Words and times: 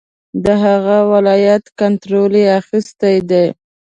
د 0.43 0.45
هغه 0.63 0.97
ولایت 1.13 1.63
کنټرول 1.79 2.33
یې 2.41 2.47
اخیستی 2.59 3.15
دی. 3.29 3.45